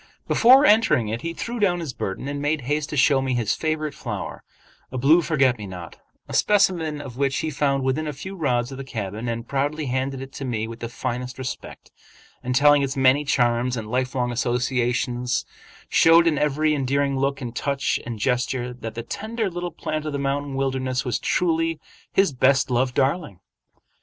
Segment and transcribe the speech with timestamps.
[0.27, 3.53] Before entering it he threw down his burden and made haste to show me his
[3.53, 4.43] favorite flower,
[4.91, 8.71] a blue forget me not, a specimen of which he found within a few rods
[8.71, 11.91] of the cabin, and proudly handed it to me with the finest respect,
[12.41, 15.45] and telling its many charms and lifelong associations,
[15.87, 20.13] showed in every endearing look and touch and gesture that the tender little plant of
[20.13, 21.79] the mountain wilderness was truly
[22.11, 23.39] his best loved darling.